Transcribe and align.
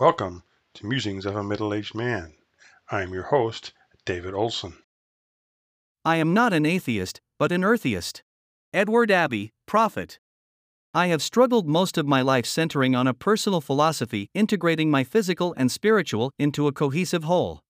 Welcome 0.00 0.44
to 0.76 0.86
Musings 0.86 1.26
of 1.26 1.36
a 1.36 1.44
Middle 1.44 1.74
Aged 1.74 1.94
Man. 1.94 2.32
I 2.90 3.02
am 3.02 3.12
your 3.12 3.24
host, 3.24 3.74
David 4.06 4.32
Olson. 4.32 4.76
I 6.06 6.16
am 6.16 6.32
not 6.32 6.54
an 6.54 6.64
atheist, 6.64 7.20
but 7.38 7.52
an 7.52 7.62
eartheist. 7.62 8.22
Edward 8.72 9.10
Abbey, 9.10 9.52
Prophet. 9.66 10.18
I 10.94 11.08
have 11.08 11.20
struggled 11.20 11.68
most 11.68 11.98
of 11.98 12.06
my 12.06 12.22
life 12.22 12.46
centering 12.46 12.94
on 12.94 13.06
a 13.06 13.12
personal 13.12 13.60
philosophy 13.60 14.30
integrating 14.32 14.90
my 14.90 15.04
physical 15.04 15.52
and 15.58 15.70
spiritual 15.70 16.32
into 16.38 16.66
a 16.66 16.72
cohesive 16.72 17.24
whole. 17.24 17.60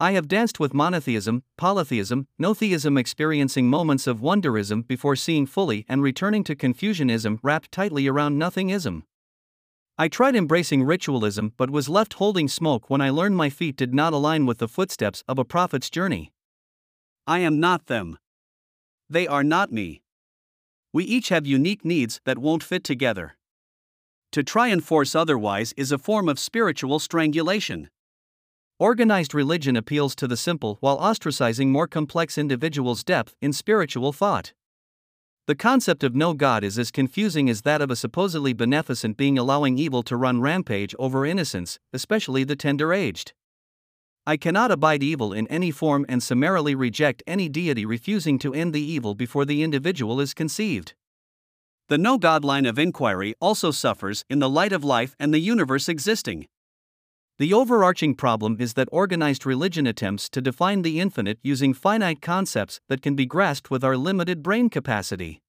I 0.00 0.12
have 0.12 0.28
danced 0.28 0.58
with 0.58 0.72
monotheism, 0.72 1.42
polytheism, 1.58 2.26
notheism, 2.38 2.96
experiencing 2.96 3.68
moments 3.68 4.06
of 4.06 4.22
wonderism 4.22 4.86
before 4.86 5.14
seeing 5.14 5.44
fully 5.44 5.84
and 5.90 6.02
returning 6.02 6.42
to 6.44 6.56
confusionism 6.56 7.38
wrapped 7.42 7.70
tightly 7.70 8.08
around 8.08 8.38
nothingism. 8.38 9.02
I 9.96 10.08
tried 10.08 10.34
embracing 10.34 10.82
ritualism 10.82 11.52
but 11.56 11.70
was 11.70 11.88
left 11.88 12.14
holding 12.14 12.48
smoke 12.48 12.90
when 12.90 13.00
I 13.00 13.10
learned 13.10 13.36
my 13.36 13.48
feet 13.48 13.76
did 13.76 13.94
not 13.94 14.12
align 14.12 14.44
with 14.44 14.58
the 14.58 14.66
footsteps 14.66 15.22
of 15.28 15.38
a 15.38 15.44
prophet's 15.44 15.88
journey. 15.88 16.32
I 17.28 17.38
am 17.38 17.60
not 17.60 17.86
them. 17.86 18.18
They 19.08 19.28
are 19.28 19.44
not 19.44 19.70
me. 19.70 20.02
We 20.92 21.04
each 21.04 21.28
have 21.28 21.46
unique 21.46 21.84
needs 21.84 22.20
that 22.24 22.38
won't 22.38 22.64
fit 22.64 22.82
together. 22.82 23.36
To 24.32 24.42
try 24.42 24.66
and 24.66 24.82
force 24.84 25.14
otherwise 25.14 25.72
is 25.76 25.92
a 25.92 25.98
form 25.98 26.28
of 26.28 26.40
spiritual 26.40 26.98
strangulation. 26.98 27.88
Organized 28.80 29.32
religion 29.32 29.76
appeals 29.76 30.16
to 30.16 30.26
the 30.26 30.36
simple 30.36 30.78
while 30.80 30.98
ostracizing 30.98 31.68
more 31.68 31.86
complex 31.86 32.36
individuals' 32.36 33.04
depth 33.04 33.36
in 33.40 33.52
spiritual 33.52 34.12
thought. 34.12 34.54
The 35.46 35.54
concept 35.54 36.02
of 36.02 36.14
no 36.14 36.32
God 36.32 36.64
is 36.64 36.78
as 36.78 36.90
confusing 36.90 37.50
as 37.50 37.60
that 37.62 37.82
of 37.82 37.90
a 37.90 37.96
supposedly 37.96 38.54
beneficent 38.54 39.18
being 39.18 39.36
allowing 39.36 39.76
evil 39.76 40.02
to 40.04 40.16
run 40.16 40.40
rampage 40.40 40.94
over 40.98 41.26
innocence, 41.26 41.78
especially 41.92 42.44
the 42.44 42.56
tender 42.56 42.94
aged. 42.94 43.34
I 44.26 44.38
cannot 44.38 44.70
abide 44.70 45.02
evil 45.02 45.34
in 45.34 45.46
any 45.48 45.70
form 45.70 46.06
and 46.08 46.22
summarily 46.22 46.74
reject 46.74 47.22
any 47.26 47.50
deity 47.50 47.84
refusing 47.84 48.38
to 48.38 48.54
end 48.54 48.72
the 48.72 48.80
evil 48.80 49.14
before 49.14 49.44
the 49.44 49.62
individual 49.62 50.18
is 50.18 50.32
conceived. 50.32 50.94
The 51.88 51.98
no 51.98 52.16
God 52.16 52.42
line 52.42 52.64
of 52.64 52.78
inquiry 52.78 53.34
also 53.38 53.70
suffers 53.70 54.24
in 54.30 54.38
the 54.38 54.48
light 54.48 54.72
of 54.72 54.82
life 54.82 55.14
and 55.20 55.34
the 55.34 55.40
universe 55.40 55.90
existing. 55.90 56.48
The 57.36 57.52
overarching 57.52 58.14
problem 58.14 58.56
is 58.60 58.72
that 58.74 58.88
organized 58.92 59.44
religion 59.44 59.86
attempts 59.86 60.30
to 60.30 60.40
define 60.40 60.80
the 60.80 61.00
infinite 61.00 61.38
using 61.42 61.74
finite 61.74 62.22
concepts 62.22 62.80
that 62.88 63.02
can 63.02 63.14
be 63.14 63.26
grasped 63.26 63.70
with 63.70 63.84
our 63.84 63.98
limited 63.98 64.42
brain 64.42 64.70
capacity. 64.70 65.42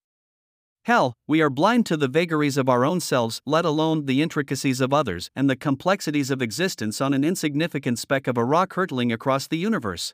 Hell, 0.85 1.15
we 1.25 1.41
are 1.41 1.49
blind 1.49 1.87
to 1.87 1.97
the 1.97 2.07
vagaries 2.07 2.57
of 2.57 2.69
our 2.69 2.85
own 2.85 2.99
selves, 2.99 3.41
let 3.43 3.65
alone 3.65 4.05
the 4.05 4.21
intricacies 4.21 4.79
of 4.79 4.93
others 4.93 5.31
and 5.35 5.49
the 5.49 5.55
complexities 5.55 6.29
of 6.29 6.43
existence 6.43 7.01
on 7.01 7.11
an 7.11 7.23
insignificant 7.23 7.97
speck 7.97 8.27
of 8.27 8.37
a 8.37 8.45
rock 8.45 8.75
hurtling 8.75 9.11
across 9.11 9.47
the 9.47 9.57
universe. 9.57 10.13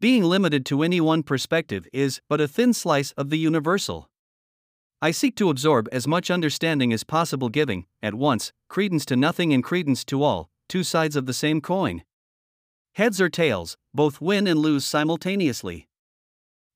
Being 0.00 0.24
limited 0.24 0.64
to 0.66 0.82
any 0.82 0.98
one 0.98 1.22
perspective 1.22 1.86
is 1.92 2.22
but 2.26 2.40
a 2.40 2.48
thin 2.48 2.72
slice 2.72 3.12
of 3.18 3.28
the 3.28 3.36
universal. 3.36 4.08
I 5.02 5.10
seek 5.10 5.36
to 5.36 5.50
absorb 5.50 5.90
as 5.92 6.08
much 6.08 6.30
understanding 6.30 6.90
as 6.90 7.04
possible, 7.04 7.50
giving, 7.50 7.84
at 8.02 8.14
once, 8.14 8.54
credence 8.70 9.04
to 9.06 9.14
nothing 9.14 9.52
and 9.52 9.62
credence 9.62 10.06
to 10.06 10.22
all, 10.22 10.48
two 10.70 10.84
sides 10.84 11.16
of 11.16 11.26
the 11.26 11.34
same 11.34 11.60
coin. 11.60 12.02
Heads 12.94 13.20
or 13.20 13.28
tails, 13.28 13.76
both 13.92 14.22
win 14.22 14.46
and 14.46 14.58
lose 14.58 14.86
simultaneously. 14.86 15.86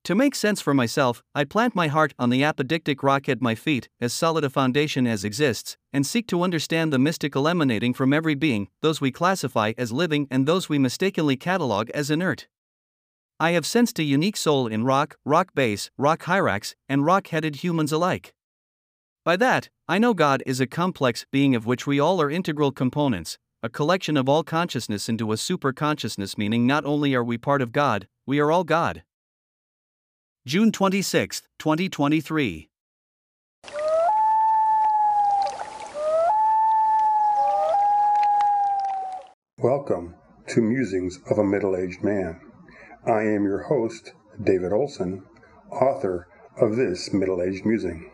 To 0.05 0.15
make 0.15 0.35
sense 0.35 0.63
for 0.63 0.73
myself, 0.73 1.23
I 1.35 1.45
plant 1.45 1.75
my 1.75 1.89
heart 1.89 2.15
on 2.19 2.31
the 2.31 2.41
apodictic 2.41 3.03
rock 3.03 3.29
at 3.29 3.43
my 3.43 3.55
feet, 3.55 3.91
as 4.01 4.15
solid 4.15 4.45
a 4.45 4.51
foundation 4.51 5.07
as 5.07 5.25
exists, 5.25 5.77
and 5.93 6.07
seek 6.07 6.27
to 6.29 6.43
understand 6.43 6.91
the 6.91 6.99
mystical 6.99 7.47
emanating 7.47 7.93
from 7.93 8.15
every 8.15 8.35
being, 8.35 8.69
those 8.81 9.01
we 9.01 9.13
classify 9.13 9.73
as 9.77 9.93
living 9.93 10.27
and 10.31 10.47
those 10.47 10.69
we 10.71 10.79
mistakenly 10.79 11.37
catalog 11.37 11.91
as 11.91 12.11
inert. 12.11 12.49
I 13.39 13.51
have 13.53 13.67
sensed 13.67 13.99
a 13.99 14.03
unique 14.03 14.39
soul 14.39 14.67
in 14.67 14.85
rock, 14.85 15.17
rock 15.25 15.55
base, 15.55 15.91
rock 15.99 16.23
hyrax, 16.23 16.75
and 16.89 17.05
rock 17.05 17.29
headed 17.29 17.57
humans 17.57 17.93
alike. 17.93 18.33
By 19.23 19.37
that, 19.37 19.69
I 19.87 19.99
know 19.99 20.15
God 20.15 20.43
is 20.47 20.61
a 20.61 20.67
complex 20.67 21.27
being 21.31 21.55
of 21.55 21.67
which 21.67 21.87
we 21.87 22.01
all 22.01 22.23
are 22.23 22.31
integral 22.31 22.73
components, 22.73 23.39
a 23.63 23.69
collection 23.69 24.17
of 24.17 24.31
all 24.31 24.45
consciousness 24.45 25.11
into 25.11 25.31
a 25.31 25.37
super 25.37 25.75
consciousness, 25.75 26.39
meaning 26.39 26.67
not 26.67 26.87
only 26.87 27.15
are 27.15 27.25
we 27.25 27.37
part 27.37 27.61
of 27.61 27.73
God, 27.73 28.09
we 28.25 28.41
are 28.41 28.51
all 28.51 28.65
God. 28.65 29.03
June 30.47 30.73
26, 30.73 31.43
2023. 31.59 32.71
Welcome 39.59 40.15
to 40.49 40.63
Musings 40.63 41.21
of 41.31 41.37
a 41.37 41.45
Middle 41.45 41.77
Aged 41.77 42.03
Man. 42.03 42.41
I 43.07 43.21
am 43.25 43.45
your 43.45 43.65
host, 43.65 44.15
David 44.43 44.73
Olson, 44.73 45.25
author 45.71 46.27
of 46.59 46.75
this 46.75 47.13
middle 47.13 47.43
aged 47.43 47.67
musing. 47.67 48.11